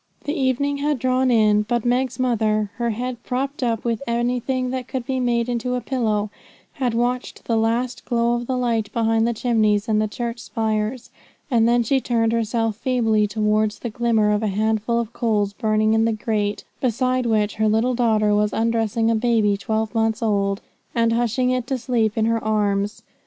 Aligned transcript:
The 0.23 0.33
evening 0.33 0.77
had 0.77 0.97
drawn 0.97 1.29
in, 1.29 1.61
but 1.61 1.85
Meg's 1.85 2.17
mother, 2.19 2.71
her 2.77 2.89
head 2.89 3.21
propped 3.23 3.61
up 3.61 3.83
with 3.85 4.01
anything 4.07 4.71
that 4.71 4.87
could 4.87 5.05
be 5.05 5.19
made 5.19 5.47
into 5.47 5.75
a 5.75 5.79
pillow, 5.81 6.31
had 6.73 6.95
watched 6.95 7.45
the 7.45 7.55
last 7.55 8.03
glow 8.05 8.33
of 8.33 8.47
the 8.47 8.57
light 8.57 8.91
behind 8.93 9.27
the 9.27 9.33
chimneys 9.35 9.87
and 9.87 10.01
the 10.01 10.07
church 10.07 10.39
spires, 10.39 11.11
and 11.51 11.69
then 11.69 11.83
she 11.83 12.01
turned 12.01 12.31
herself 12.31 12.77
feebly 12.77 13.27
towards 13.27 13.77
the 13.77 13.91
glimmer 13.91 14.31
of 14.31 14.41
a 14.41 14.47
handful 14.47 14.99
of 14.99 15.13
coals 15.13 15.53
burning 15.53 15.93
in 15.93 16.05
the 16.05 16.13
grate, 16.13 16.63
beside 16.79 17.27
which 17.27 17.57
her 17.57 17.67
little 17.67 17.93
daughter 17.93 18.33
was 18.33 18.53
undressing 18.53 19.11
a 19.11 19.15
baby 19.15 19.55
twelve 19.55 19.93
months 19.93 20.23
old, 20.23 20.61
and 20.95 21.13
hushing 21.13 21.51
it 21.51 21.67
to 21.67 21.77
sleep 21.77 22.17
in 22.17 22.25
her 22.25 22.43
arms. 22.43 23.03